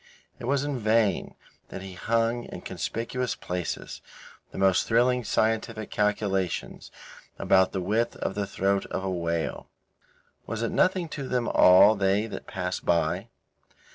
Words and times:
It 0.39 0.45
was 0.45 0.63
in 0.63 0.79
vain 0.79 1.35
that 1.69 1.83
he 1.83 1.93
hung 1.93 2.45
in 2.45 2.61
conspicuous 2.61 3.35
places 3.35 4.01
the 4.49 4.57
most 4.57 4.87
thrilling 4.87 5.23
scientific 5.23 5.91
calculations 5.91 6.89
about 7.37 7.71
the 7.71 7.81
width 7.81 8.15
of 8.15 8.33
the 8.33 8.47
throat 8.47 8.87
of 8.87 9.03
a 9.03 9.11
whale. 9.11 9.69
Was 10.47 10.63
it 10.63 10.71
nothing 10.71 11.07
to 11.09 11.27
them 11.27 11.47
all 11.47 11.93
they 11.93 12.25
that 12.25 12.47
passed 12.47 12.83
by? 12.83 13.27